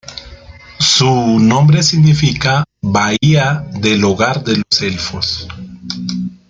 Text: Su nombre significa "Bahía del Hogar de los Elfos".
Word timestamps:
Su 0.79 1.39
nombre 1.39 1.83
significa 1.83 2.63
"Bahía 2.81 3.63
del 3.79 4.03
Hogar 4.03 4.43
de 4.43 4.55
los 4.57 4.81
Elfos". 4.81 5.47